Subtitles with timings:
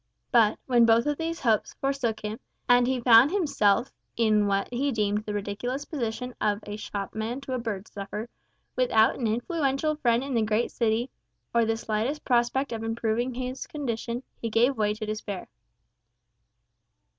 [0.31, 4.91] But, when both of these hopes forsook him, and he found himself in what he
[4.91, 8.27] deemed the ridiculous position of shopman to a bird stuffer,
[8.75, 11.11] without an influential friend in the great city,
[11.53, 15.47] or the slightest prospect of improving his condition, he gave way to despair.